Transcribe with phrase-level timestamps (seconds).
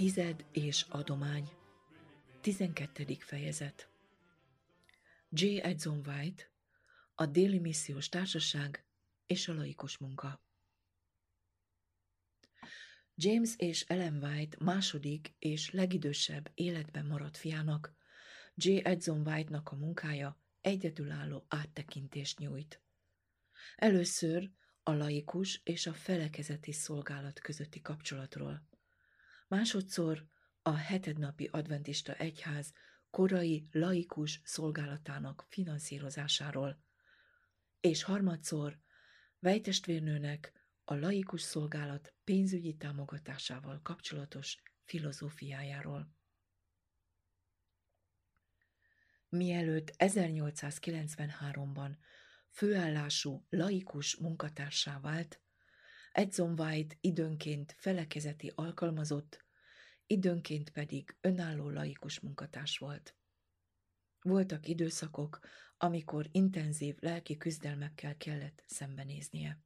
[0.00, 1.48] Tized és adomány.
[2.40, 3.16] 12.
[3.18, 3.88] fejezet.
[5.32, 5.60] J.
[5.62, 6.50] Edson White,
[7.14, 8.86] a Déli Missziós Társaság
[9.26, 10.42] és a laikus munka.
[13.14, 17.94] James és Ellen White második és legidősebb életben maradt fiának,
[18.54, 18.80] J.
[18.82, 22.82] Edson White-nak a munkája egyedülálló áttekintést nyújt.
[23.76, 24.50] Először
[24.82, 28.68] a laikus és a felekezeti szolgálat közötti kapcsolatról.
[29.48, 30.26] Másodszor
[30.62, 32.72] a hetednapi adventista egyház
[33.10, 36.82] korai laikus szolgálatának finanszírozásáról,
[37.80, 38.78] és harmadszor
[39.38, 40.52] Vejtestvérnőnek
[40.84, 46.14] a laikus szolgálat pénzügyi támogatásával kapcsolatos filozófiájáról.
[49.28, 51.96] Mielőtt 1893-ban
[52.50, 55.40] főállású laikus munkatársá vált,
[56.12, 59.44] Edson White időnként felekezeti alkalmazott,
[60.10, 63.16] időnként pedig önálló laikus munkatárs volt.
[64.20, 65.40] Voltak időszakok,
[65.76, 69.58] amikor intenzív lelki küzdelmekkel kellett szembenéznie.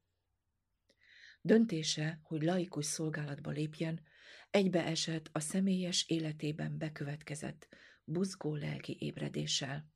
[1.41, 4.01] Döntése, hogy laikus szolgálatba lépjen,
[4.49, 7.67] egybeesett a személyes életében bekövetkezett
[8.03, 9.89] buzgó lelki ébredéssel.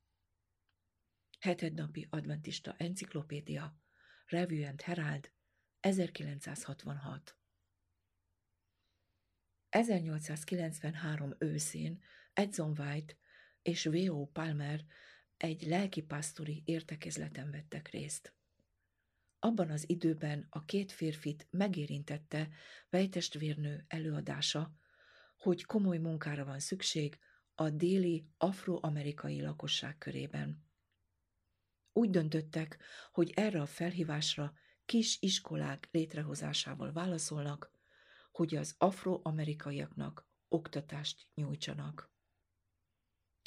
[1.38, 3.76] Hetednapi adventista enciklopédia,
[4.26, 5.32] Review and Herald,
[5.80, 7.39] 1966
[9.70, 13.16] 1893 őszén Edson White
[13.62, 14.26] és V.O.
[14.26, 14.84] Palmer
[15.36, 18.34] egy lelkipásztori értekezleten vettek részt.
[19.38, 22.48] Abban az időben a két férfit megérintette
[22.88, 24.74] vejtestvérnő előadása,
[25.36, 27.18] hogy komoly munkára van szükség
[27.54, 30.64] a déli afroamerikai lakosság körében.
[31.92, 32.78] Úgy döntöttek,
[33.12, 34.52] hogy erre a felhívásra
[34.84, 37.79] kis iskolák létrehozásával válaszolnak,
[38.30, 42.12] hogy az afroamerikaiaknak oktatást nyújtsanak.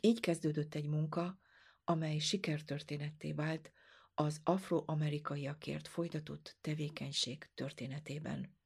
[0.01, 1.39] Így kezdődött egy munka,
[1.83, 3.71] amely sikertörténetté vált
[4.13, 8.57] az afroamerikaiakért folytatott tevékenység történetében.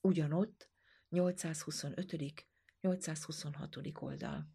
[0.00, 0.70] Ugyanott
[1.08, 2.46] 825.
[2.80, 3.76] 826.
[3.94, 4.48] oldal.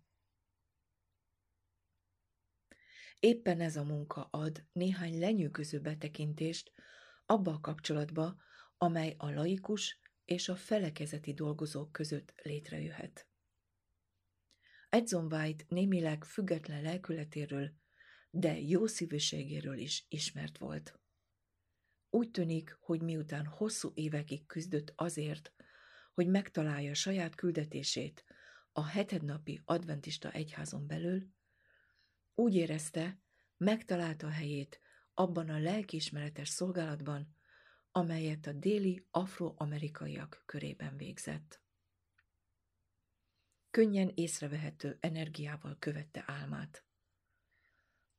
[3.19, 6.71] Éppen ez a munka ad néhány lenyűgöző betekintést
[7.25, 8.35] abba a kapcsolatba,
[8.77, 13.27] amely a laikus és a felekezeti dolgozók között létrejöhet.
[14.89, 17.73] Edson White némileg független lelkületéről,
[18.29, 20.99] de jó szívűségéről is ismert volt.
[22.09, 25.53] Úgy tűnik, hogy miután hosszú évekig küzdött azért,
[26.13, 28.23] hogy megtalálja saját küldetését
[28.71, 31.33] a hetednapi adventista egyházon belül,
[32.35, 33.19] úgy érezte,
[33.57, 34.79] megtalálta helyét
[35.13, 37.34] abban a lelkiismeretes szolgálatban,
[37.97, 41.61] amelyet a déli afroamerikaiak körében végzett.
[43.69, 46.85] Könnyen észrevehető energiával követte álmát.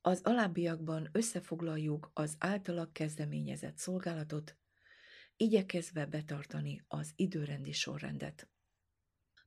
[0.01, 4.57] Az alábbiakban összefoglaljuk az általa kezdeményezett szolgálatot,
[5.37, 8.49] igyekezve betartani az időrendi sorrendet.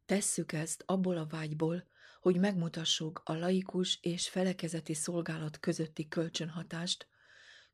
[0.05, 1.87] Tesszük ezt abból a vágyból,
[2.21, 7.07] hogy megmutassuk a laikus és felekezeti szolgálat közötti kölcsönhatást,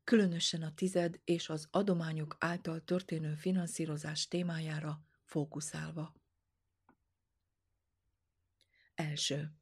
[0.06, 6.14] különösen a tized és az adományok által történő finanszírozás témájára fókuszálva.
[8.94, 9.52] Első.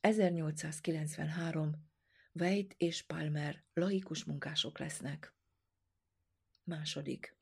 [0.00, 1.88] 1893.
[2.32, 5.34] White és Palmer laikus munkások lesznek.
[6.64, 7.36] Második.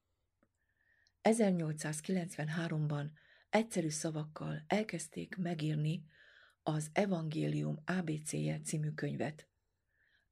[1.23, 3.11] 1893-ban
[3.51, 6.05] egyszerű szavakkal elkezdték megírni
[6.63, 9.49] az Evangélium ABC-je című könyvet.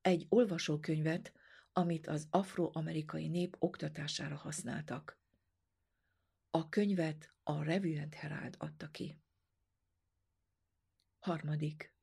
[0.01, 1.33] Egy olvasókönyvet,
[1.79, 5.21] amit az afroamerikai nép oktatására használtak.
[6.51, 9.21] A könyvet a Revue and Herald adta ki.
[11.19, 11.95] Harmadik.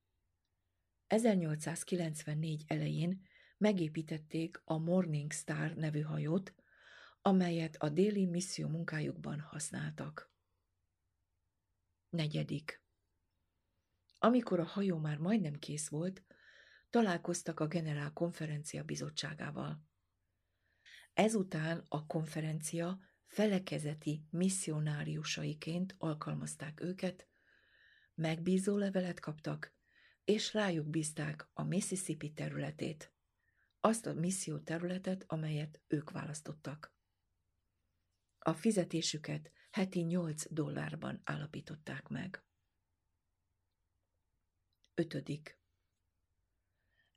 [1.07, 3.27] 1894 elején
[3.57, 6.53] megépítették a Morning Star nevű hajót,
[7.21, 10.31] amelyet a déli misszió munkájukban használtak.
[12.09, 12.81] Negyedik.
[14.19, 16.23] Amikor a hajó már majdnem kész volt,
[16.93, 19.83] találkoztak a generál konferencia bizottságával.
[21.13, 27.27] Ezután a konferencia felekezeti misszionáriusaiként alkalmazták őket,
[28.15, 29.75] megbízó levelet kaptak,
[30.23, 33.13] és rájuk bízták a Mississippi területét,
[33.79, 36.95] azt a misszió területet, amelyet ők választottak.
[38.39, 42.43] A fizetésüket heti 8 dollárban állapították meg.
[44.93, 45.62] 5.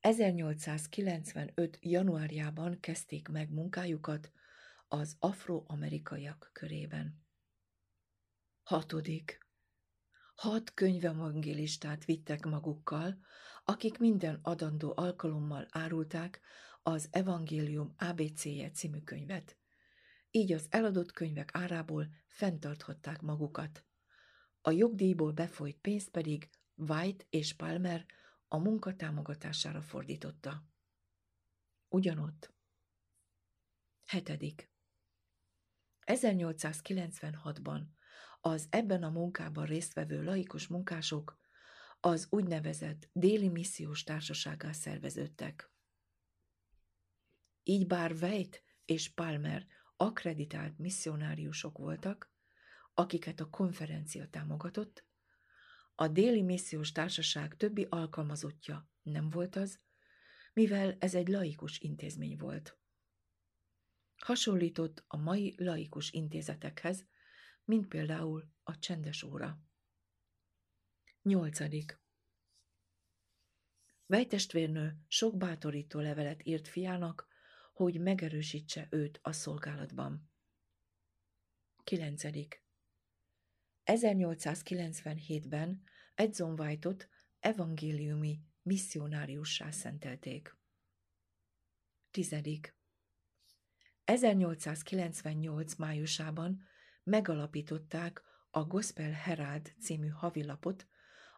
[0.06, 1.79] 1895.
[1.81, 4.32] januárjában kezdték meg munkájukat
[4.88, 7.26] az afroamerikaiak körében.
[8.62, 8.94] 6.
[10.35, 13.19] Hat könyvevangélistát vittek magukkal,
[13.64, 16.41] akik minden adandó alkalommal árulták
[16.82, 19.56] az Evangélium ABC-je című könyvet.
[20.31, 23.85] Így az eladott könyvek árából fenntarthatták magukat.
[24.61, 28.06] A jogdíjból befolyt pénzt pedig White és Palmer
[28.49, 30.65] a munka támogatására fordította.
[31.89, 32.55] Ugyanott.
[34.05, 34.71] Hetedik.
[36.07, 37.83] 1896-ban
[38.41, 41.39] az ebben a munkában résztvevő laikus munkások
[42.01, 45.71] az úgynevezett déli missziós társasággal szerveződtek.
[47.63, 49.67] Így bár Weit és Palmer
[49.97, 52.33] akreditált misszionáriusok voltak,
[52.95, 55.05] akiket a konferencia támogatott,
[55.99, 59.81] a déli missziós társaság többi alkalmazottja nem volt az,
[60.53, 62.79] mivel ez egy laikus intézmény volt.
[64.17, 67.07] Hasonlított a mai laikus intézetekhez,
[67.65, 69.61] mint például a csendes óra.
[71.23, 72.01] Nyolcadik.
[74.07, 77.27] Vejtestvérnő sok bátorító levelet írt fiának,
[77.73, 80.31] hogy megerősítse őt a szolgálatban.
[81.85, 82.66] Kilencedik.
[83.87, 85.83] 1897-ben
[86.15, 87.09] Edson White-ot
[87.41, 90.56] evangéliumi misszionáriussá szentelték.
[92.11, 92.75] Tizedik.
[94.05, 95.75] 1898.
[95.75, 96.62] májusában
[97.03, 100.87] megalapították a Gospel Herald című havilapot,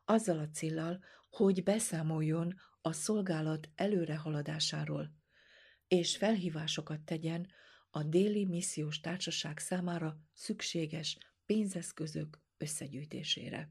[0.05, 5.13] azzal a célral, hogy beszámoljon a szolgálat előrehaladásáról,
[5.89, 7.49] és felhívásokat tegyen
[7.91, 11.19] a déli missziós társaság számára szükséges
[11.49, 13.71] pénzeszközök összegyűjtésére.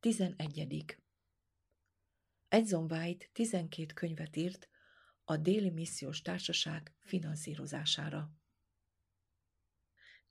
[0.00, 0.96] 11.
[2.48, 4.68] Edson White 12 könyvet írt
[5.24, 8.32] a déli missziós társaság finanszírozására.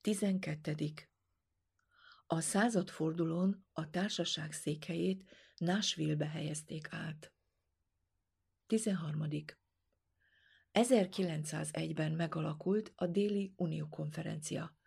[0.02, 0.94] 12.
[2.28, 7.34] A századfordulón a társaság székhelyét Nashville-be helyezték át.
[8.68, 9.28] 13.
[10.72, 14.78] 1901-ben megalakult a Déli Unió konferencia,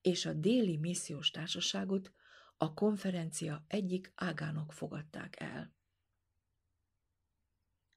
[0.00, 2.12] és a Déli Missziós Társaságot
[2.56, 5.74] a konferencia egyik ágának fogadták el.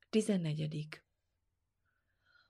[0.10, 1.02] 14.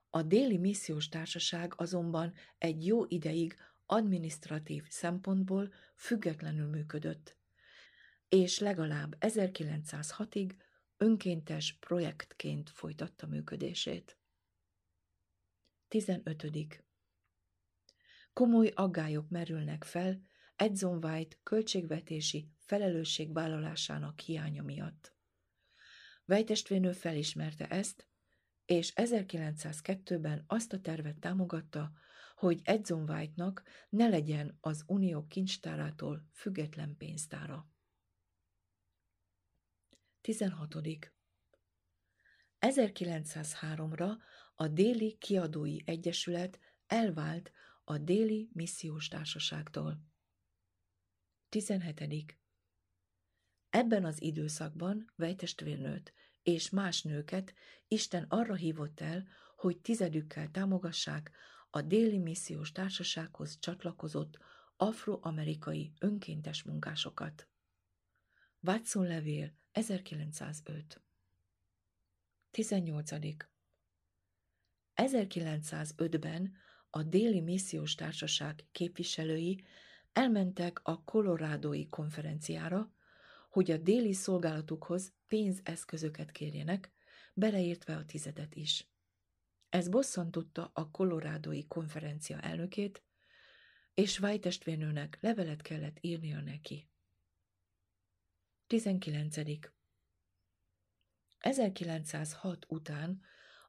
[0.09, 7.37] A Déli Missziós Társaság azonban egy jó ideig administratív szempontból függetlenül működött,
[8.29, 10.55] és legalább 1906-ig
[10.97, 14.17] önkéntes projektként folytatta működését.
[15.87, 16.51] 15.
[18.33, 20.21] Komoly aggályok merülnek fel
[20.55, 25.15] Edson White költségvetési felelősségvállalásának hiánya miatt.
[26.25, 28.07] Vejtestvérnő felismerte ezt,
[28.65, 31.91] és 1902-ben azt a tervet támogatta,
[32.35, 37.67] hogy Edson White-nak ne legyen az unió kincstárától független pénztára.
[40.21, 40.75] 16.
[42.59, 44.11] 1903-ra
[44.55, 47.51] a Déli Kiadói Egyesület elvált
[47.83, 50.01] a Déli Missziós Társaságtól.
[51.49, 52.37] 17.
[53.69, 56.13] Ebben az időszakban vejtestvérnőt
[56.43, 57.53] és más nőket
[57.87, 61.31] Isten arra hívott el, hogy tizedükkel támogassák
[61.69, 64.37] a déli missziós társasághoz csatlakozott
[64.75, 67.47] afroamerikai önkéntes munkásokat.
[68.59, 71.01] Watson levél 1905
[72.51, 73.11] 18.
[74.95, 76.55] 1905-ben
[76.95, 79.63] a déli missziós társaság képviselői
[80.11, 82.91] elmentek a kolorádói konferenciára,
[83.49, 86.91] hogy a déli szolgálatukhoz pénzeszközöket kérjenek,
[87.33, 88.87] beleértve a tizedet is.
[89.69, 93.03] Ez bosszantotta a kolorádói konferencia elnökét,
[93.93, 96.87] és White testvérnőnek levelet kellett írnia neki.
[98.67, 99.37] 19.
[101.39, 103.21] 1906 után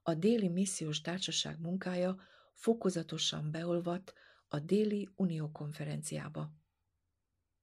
[0.02, 4.14] a déli missziós társaság munkája fokozatosan beolvadt
[4.48, 6.52] a déli unió konferenciába.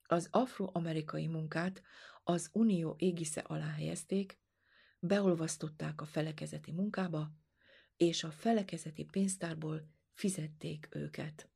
[0.04, 1.82] Az afroamerikai munkát
[2.24, 4.40] az unió égisze alá helyezték,
[5.00, 7.32] beolvasztották a felekezeti munkába,
[7.98, 11.50] és a felekezeti pénztárból fizették őket.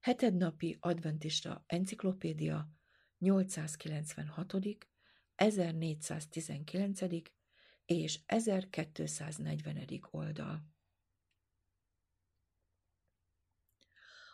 [0.00, 2.68] Hetednapi adventista enciklopédia
[3.18, 4.54] 896.,
[5.34, 7.00] 1419.
[7.84, 9.86] és 1240.
[10.10, 10.64] oldal.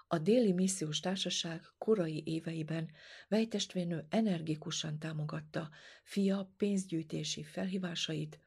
[0.08, 2.90] A déli missziós társaság korai éveiben
[3.28, 5.70] vejtestvérnő energikusan támogatta
[6.04, 8.40] fia pénzgyűjtési felhívásait,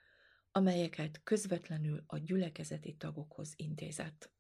[0.52, 4.32] amelyeket közvetlenül a gyülekezeti tagokhoz intézett.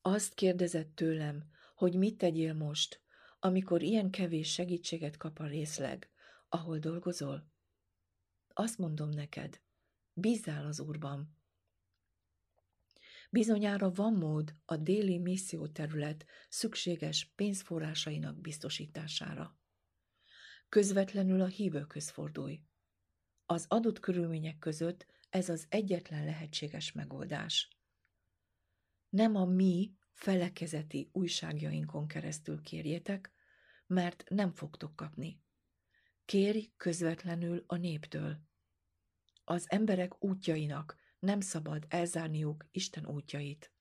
[0.00, 3.00] Azt kérdezett tőlem, hogy mit tegyél most,
[3.38, 6.10] amikor ilyen kevés segítséget kap a részleg,
[6.48, 7.50] ahol dolgozol?
[8.48, 9.60] Azt mondom neked,
[10.12, 11.35] bízzál az Úrban.
[13.30, 19.58] Bizonyára van mód a déli misszióterület szükséges pénzforrásainak biztosítására.
[20.68, 22.60] Közvetlenül a hívőköz fordulj.
[23.46, 27.68] Az adott körülmények között ez az egyetlen lehetséges megoldás.
[29.08, 33.32] Nem a mi felekezeti újságjainkon keresztül kérjétek,
[33.86, 35.40] mert nem fogtok kapni.
[36.24, 38.40] Kérj közvetlenül a néptől.
[39.44, 43.72] Az emberek útjainak nem szabad elzárniuk Isten útjait.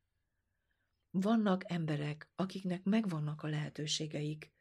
[1.09, 4.53] Vannak emberek, akiknek megvannak a lehetőségeik,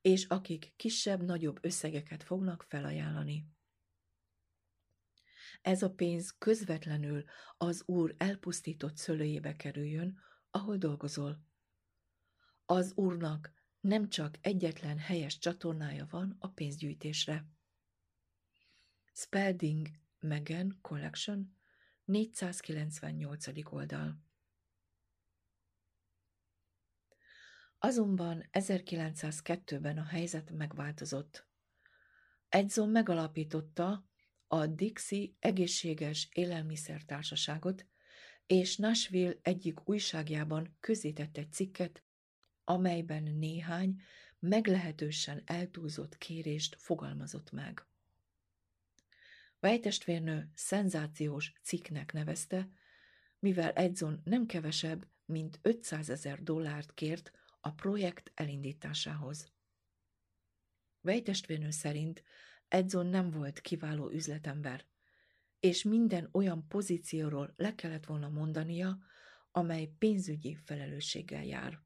[0.00, 3.46] és akik kisebb-nagyobb összegeket fognak felajánlani.
[5.62, 7.24] Ez a pénz közvetlenül
[7.56, 10.18] az Úr elpusztított szőlőjébe kerüljön,
[10.50, 11.44] ahol dolgozol.
[12.66, 17.46] Az Úrnak nem csak egyetlen helyes csatornája van a pénzgyűjtésre.
[19.12, 21.59] Spalding Megan Collection
[22.10, 23.72] 498.
[23.72, 24.18] oldal
[27.78, 31.46] Azonban 1902-ben a helyzet megváltozott.
[32.48, 34.08] Edson megalapította
[34.46, 37.86] a Dixie Egészséges Élelmiszertársaságot,
[38.46, 42.04] és Nashville egyik újságjában közített egy cikket,
[42.64, 44.02] amelyben néhány
[44.38, 47.89] meglehetősen eltúlzott kérést fogalmazott meg.
[49.60, 52.68] Vejtestvérnő szenzációs cikknek nevezte,
[53.38, 59.52] mivel Edson nem kevesebb, mint 500 ezer dollárt kért a projekt elindításához.
[61.00, 62.22] Vejtestvérnő szerint
[62.68, 64.86] Edson nem volt kiváló üzletember,
[65.60, 68.98] és minden olyan pozícióról le kellett volna mondania,
[69.50, 71.80] amely pénzügyi felelősséggel jár.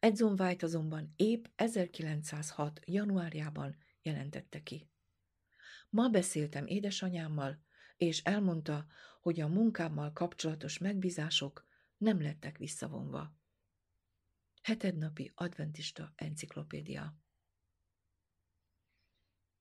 [0.00, 2.80] Edson White azonban épp 1906.
[2.84, 4.88] januárjában jelentette ki.
[5.88, 7.62] Ma beszéltem édesanyámmal,
[7.96, 8.86] és elmondta,
[9.20, 11.66] hogy a munkámmal kapcsolatos megbízások
[11.96, 13.36] nem lettek visszavonva.
[14.62, 17.16] Hetednapi adventista enciklopédia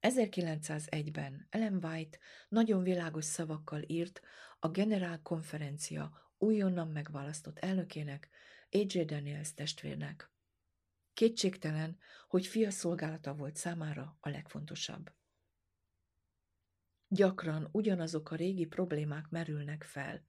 [0.01, 2.17] 1901-ben Ellen White
[2.49, 4.21] nagyon világos szavakkal írt
[4.59, 8.29] a generálkonferencia újonnan megválasztott elnökének,
[8.69, 9.01] A.J.
[9.01, 10.31] Daniels testvérnek.
[11.13, 15.16] Kétségtelen, hogy fia szolgálata volt számára a legfontosabb.
[17.07, 20.25] Gyakran ugyanazok a régi problémák merülnek fel,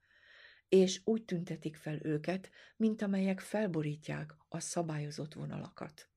[0.68, 6.10] és úgy tüntetik fel őket, mint amelyek felborítják a szabályozott vonalakat.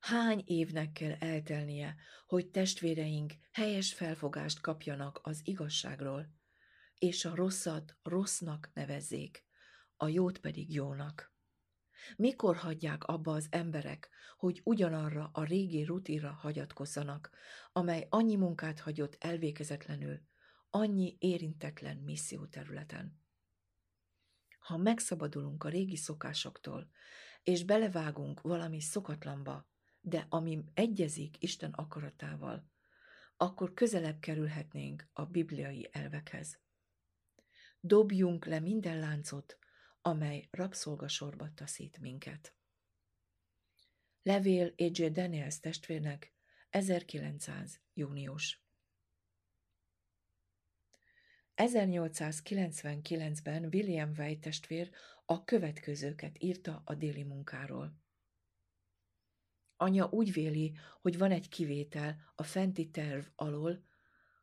[0.00, 6.34] Hány évnek kell eltelnie, hogy testvéreink helyes felfogást kapjanak az igazságról,
[6.98, 9.44] és a rosszat rossznak nevezzék,
[9.96, 11.35] a jót pedig jónak.
[12.16, 17.30] Mikor hagyják abba az emberek, hogy ugyanarra a régi rutinra hagyatkozzanak,
[17.72, 20.20] amely annyi munkát hagyott elvégezetlenül,
[20.70, 23.20] annyi érintetlen misszióterületen?
[24.58, 26.90] Ha megszabadulunk a régi szokásoktól,
[27.42, 29.68] és belevágunk valami szokatlanba,
[30.00, 32.70] de ami egyezik Isten akaratával,
[33.36, 36.58] akkor közelebb kerülhetnénk a bibliai elvekhez.
[37.80, 39.58] Dobjunk le minden láncot,
[40.06, 42.54] amely rabszolgasorba taszít minket.
[44.22, 45.06] Levél A.J.
[45.06, 46.34] Daniels testvérnek
[46.70, 47.80] 1900.
[47.94, 48.64] június
[51.54, 54.90] 1899-ben William White testvér
[55.24, 58.00] a következőket írta a déli munkáról.
[59.76, 63.84] Anya úgy véli, hogy van egy kivétel a fenti terv alól,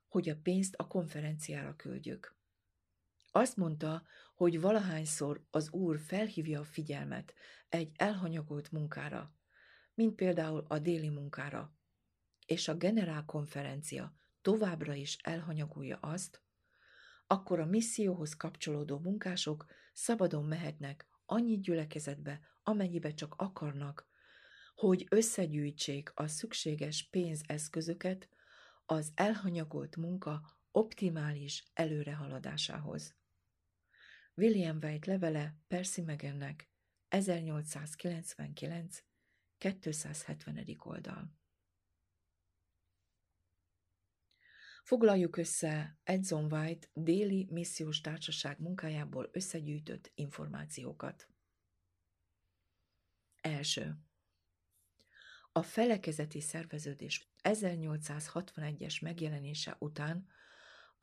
[0.07, 2.41] hogy a pénzt a konferenciára küldjük.
[3.35, 4.03] Azt mondta,
[4.35, 7.33] hogy valahányszor az úr felhívja a figyelmet
[7.69, 9.35] egy elhanyagolt munkára,
[9.93, 11.75] mint például a déli munkára,
[12.45, 16.41] és a generálkonferencia továbbra is elhanyagolja azt,
[17.27, 24.07] akkor a misszióhoz kapcsolódó munkások szabadon mehetnek annyi gyülekezetbe, amennyibe csak akarnak,
[24.75, 28.29] hogy összegyűjtsék a szükséges pénzeszközöket
[28.85, 33.21] az elhanyagolt munka optimális előrehaladásához.
[34.35, 36.69] William White levele Percy Megennek
[37.07, 39.03] 1899
[39.57, 40.75] 270.
[40.77, 41.31] oldal.
[44.83, 51.29] Foglaljuk össze Edson White déli missziós társaság munkájából összegyűjtött információkat.
[53.41, 53.97] Első.
[55.51, 60.27] A felekezeti szerveződés 1861-es megjelenése után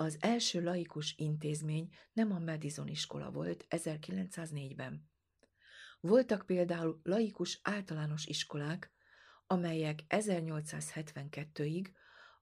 [0.01, 5.11] az első laikus intézmény nem a Madison iskola volt 1904-ben.
[6.01, 8.93] Voltak például laikus általános iskolák,
[9.47, 11.87] amelyek 1872-ig,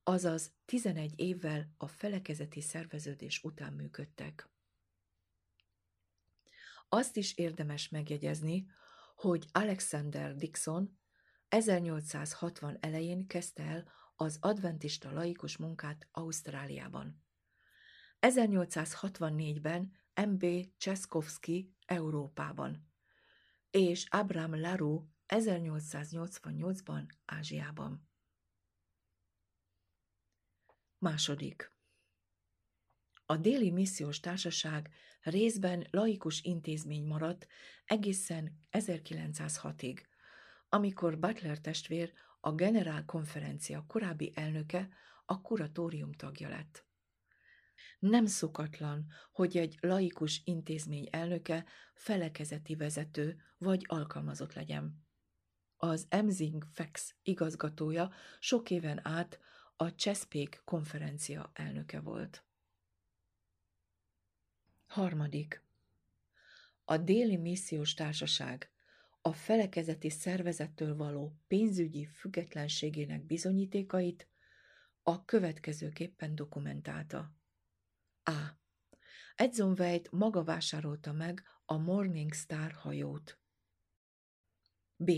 [0.03, 4.49] azaz 11 évvel a felekezeti szerveződés után működtek.
[6.89, 8.67] Azt is érdemes megjegyezni,
[9.15, 10.99] hogy Alexander Dixon
[11.49, 17.27] 1860 elején kezdte el az adventista laikus munkát Ausztráliában.
[18.21, 19.93] 1864-ben
[20.27, 20.47] M.B.
[20.77, 22.89] Cseszkowski Európában,
[23.71, 28.09] és Abraham Laru 1888-ban Ázsiában.
[30.99, 31.73] Második.
[33.27, 37.47] A déli missziós társaság részben laikus intézmény maradt
[37.85, 39.99] egészen 1906-ig,
[40.69, 44.89] amikor Butler testvér a generálkonferencia korábbi elnöke,
[45.25, 46.88] a kuratórium tagja lett.
[47.99, 55.07] Nem szokatlan, hogy egy laikus intézmény elnöke felekezeti vezető vagy alkalmazott legyen.
[55.77, 59.39] Az Emzing Fex igazgatója sok éven át
[59.77, 62.45] a Chesapeake konferencia elnöke volt.
[64.87, 65.63] Harmadik.
[66.85, 68.71] A déli missziós társaság
[69.23, 74.29] a felekezeti szervezettől való pénzügyi függetlenségének bizonyítékait
[75.03, 77.38] a következőképpen dokumentálta.
[79.41, 83.39] Edson White maga vásárolta meg a Morning Star hajót.
[84.97, 85.11] B.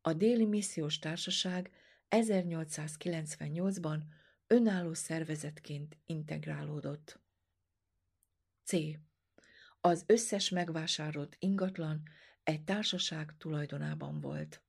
[0.00, 1.70] A déli missziós társaság
[2.08, 4.02] 1898-ban
[4.46, 7.20] önálló szervezetként integrálódott.
[8.64, 8.72] C.
[9.80, 12.02] Az összes megvásárolt ingatlan
[12.42, 14.62] egy társaság tulajdonában volt.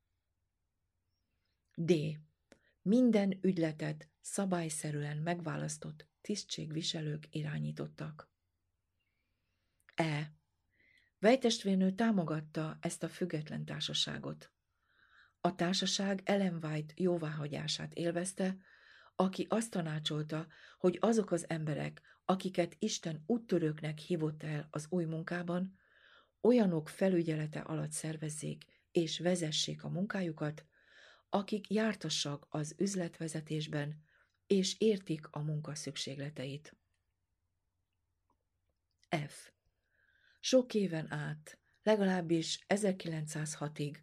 [1.73, 1.93] D.
[2.81, 8.33] Minden ügyletet szabályszerűen megválasztott tisztségviselők irányítottak.
[9.95, 10.33] E.
[11.19, 14.51] Vejtestvérnő támogatta ezt a független társaságot.
[15.41, 18.57] A társaság Ellen White jóváhagyását élvezte,
[19.15, 25.77] aki azt tanácsolta, hogy azok az emberek, akiket Isten úttörőknek hívott el az új munkában,
[26.41, 30.65] olyanok felügyelete alatt szervezzék és vezessék a munkájukat,
[31.29, 34.03] akik jártassak az üzletvezetésben,
[34.47, 36.75] és értik a munka szükségleteit.
[39.27, 39.54] F.
[40.47, 43.95] Sok éven át, legalábbis 1906-ig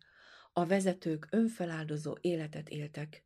[0.53, 3.25] a vezetők önfeláldozó életet éltek.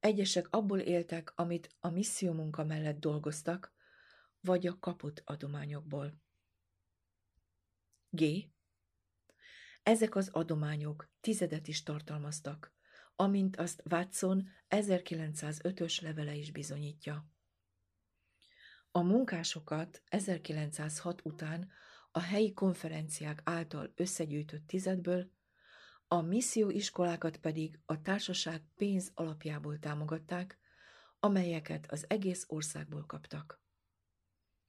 [0.00, 3.72] Egyesek abból éltek, amit a misszió munka mellett dolgoztak,
[4.40, 6.20] vagy a kapott adományokból.
[8.10, 8.24] G.
[9.82, 12.74] Ezek az adományok tizedet is tartalmaztak,
[13.16, 17.30] amint azt Watson 1905-ös levele is bizonyítja.
[18.90, 21.72] A munkásokat 1906 után
[22.12, 25.30] a helyi konferenciák által összegyűjtött tizedből,
[26.08, 30.58] a misszióiskolákat pedig a társaság pénz alapjából támogatták,
[31.20, 33.62] amelyeket az egész országból kaptak.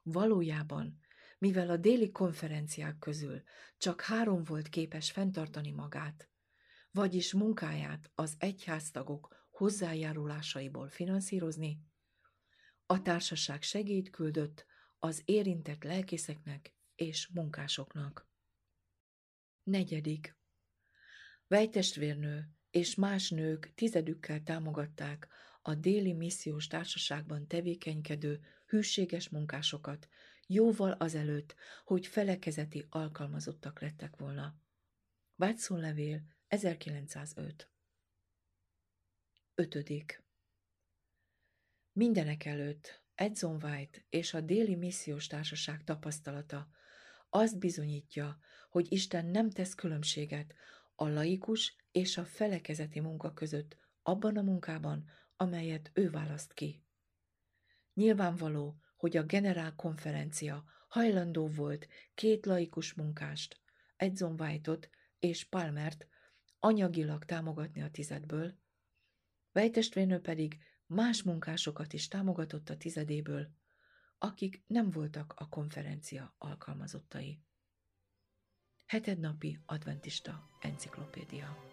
[0.02, 1.00] Valójában,
[1.38, 3.42] mivel a déli konferenciák közül
[3.78, 6.30] csak három volt képes fenntartani magát,
[6.92, 11.80] vagyis munkáját az egyháztagok hozzájárulásaiból finanszírozni,
[12.86, 14.66] a társaság segélyt küldött
[15.00, 16.74] az érintett lelkészeknek
[17.08, 18.28] és munkásoknak.
[19.63, 20.36] Negyedik.
[21.48, 25.28] Vejtestvérnő és más nők tizedükkel támogatták
[25.62, 30.10] a déli missziós társaságban tevékenykedő hűséges munkásokat,
[30.48, 34.56] jóval azelőtt, hogy felekezeti alkalmazottak lettek volna.
[35.36, 37.70] Watson levél 1905
[39.56, 40.24] 5.
[41.92, 46.70] Mindenek előtt Edson White és a déli missziós társaság tapasztalata
[47.36, 48.38] azt bizonyítja,
[48.69, 50.54] hogy Isten nem tesz különbséget
[50.96, 56.84] a laikus és a felekezeti munka között abban a munkában, amelyet ő választ ki.
[57.93, 63.60] Nyilvánvaló, hogy a generál konferencia hajlandó volt két laikus munkást,
[63.96, 66.08] Edson White-ot és Palmert
[66.60, 68.62] anyagilag támogatni a tizedből,
[69.52, 73.50] Vejtestvérnő pedig más munkásokat is támogatott a tizedéből,
[74.24, 77.40] akik nem voltak a konferencia alkalmazottai.
[78.86, 81.73] Hetednapi adventista enciklopédia.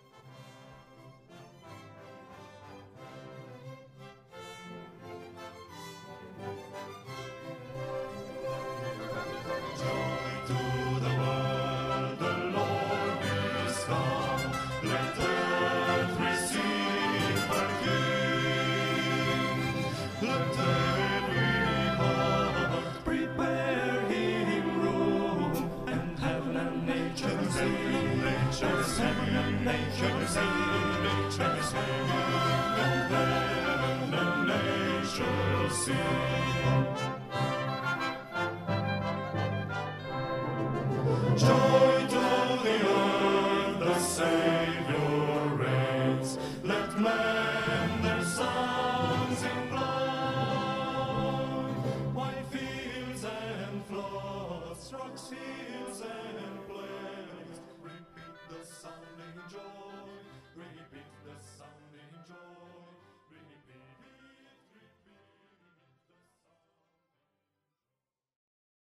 [35.17, 37.00] shall see.